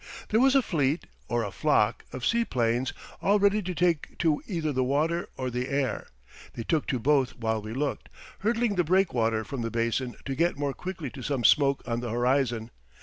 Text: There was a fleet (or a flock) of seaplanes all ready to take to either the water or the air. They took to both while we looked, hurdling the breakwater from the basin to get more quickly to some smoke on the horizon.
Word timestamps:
There 0.29 0.39
was 0.39 0.55
a 0.55 0.63
fleet 0.63 1.05
(or 1.29 1.43
a 1.43 1.51
flock) 1.51 2.05
of 2.11 2.25
seaplanes 2.25 2.91
all 3.21 3.37
ready 3.37 3.61
to 3.61 3.75
take 3.75 4.17
to 4.17 4.41
either 4.47 4.73
the 4.73 4.83
water 4.83 5.29
or 5.37 5.51
the 5.51 5.69
air. 5.69 6.07
They 6.55 6.63
took 6.63 6.87
to 6.87 6.97
both 6.97 7.35
while 7.35 7.61
we 7.61 7.71
looked, 7.75 8.09
hurdling 8.39 8.77
the 8.77 8.83
breakwater 8.83 9.43
from 9.43 9.61
the 9.61 9.69
basin 9.69 10.15
to 10.25 10.33
get 10.33 10.57
more 10.57 10.73
quickly 10.73 11.11
to 11.11 11.21
some 11.21 11.43
smoke 11.43 11.83
on 11.85 11.99
the 11.99 12.09
horizon. 12.09 12.71